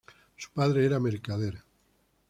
[0.35, 1.63] Su padre era mercader.